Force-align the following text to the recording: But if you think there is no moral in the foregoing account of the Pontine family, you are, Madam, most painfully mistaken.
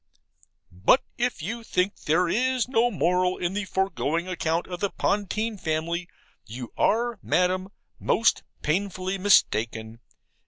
But 0.71 1.03
if 1.19 1.43
you 1.43 1.61
think 1.63 1.95
there 2.05 2.27
is 2.27 2.67
no 2.67 2.89
moral 2.89 3.37
in 3.37 3.53
the 3.53 3.65
foregoing 3.65 4.27
account 4.27 4.65
of 4.65 4.79
the 4.79 4.89
Pontine 4.89 5.59
family, 5.59 6.07
you 6.47 6.73
are, 6.75 7.19
Madam, 7.21 7.69
most 7.99 8.41
painfully 8.63 9.19
mistaken. 9.19 9.99